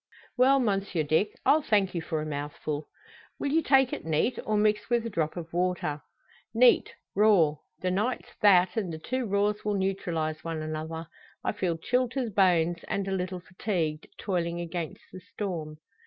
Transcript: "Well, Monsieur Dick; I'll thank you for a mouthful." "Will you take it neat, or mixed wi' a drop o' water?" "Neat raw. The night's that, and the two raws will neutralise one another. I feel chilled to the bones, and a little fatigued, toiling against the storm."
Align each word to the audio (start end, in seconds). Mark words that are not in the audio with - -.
"Well, 0.35 0.59
Monsieur 0.59 1.03
Dick; 1.03 1.31
I'll 1.45 1.61
thank 1.61 1.93
you 1.93 2.01
for 2.01 2.23
a 2.23 2.25
mouthful." 2.25 2.87
"Will 3.39 3.51
you 3.51 3.61
take 3.61 3.93
it 3.93 4.03
neat, 4.03 4.39
or 4.47 4.57
mixed 4.57 4.89
wi' 4.89 4.97
a 4.97 5.09
drop 5.11 5.37
o' 5.37 5.45
water?" 5.53 6.01
"Neat 6.55 6.95
raw. 7.13 7.57
The 7.81 7.91
night's 7.91 8.31
that, 8.41 8.75
and 8.77 8.91
the 8.91 8.97
two 8.97 9.27
raws 9.27 9.63
will 9.63 9.75
neutralise 9.75 10.43
one 10.43 10.63
another. 10.63 11.05
I 11.43 11.51
feel 11.51 11.77
chilled 11.77 12.13
to 12.13 12.25
the 12.25 12.31
bones, 12.31 12.79
and 12.87 13.07
a 13.07 13.11
little 13.11 13.41
fatigued, 13.41 14.07
toiling 14.17 14.59
against 14.59 15.03
the 15.11 15.19
storm." 15.19 15.77